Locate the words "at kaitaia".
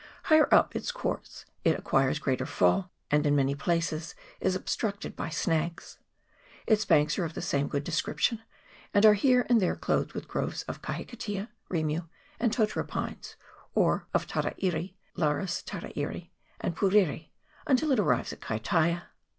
18.33-19.03